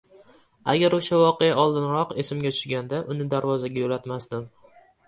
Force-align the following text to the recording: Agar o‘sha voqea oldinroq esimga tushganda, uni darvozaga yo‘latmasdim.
Agar 0.71 0.95
o‘sha 0.99 1.19
voqea 1.25 1.59
oldinroq 1.65 2.17
esimga 2.25 2.55
tushganda, 2.57 3.05
uni 3.17 3.31
darvozaga 3.37 3.85
yo‘latmasdim. 3.87 4.53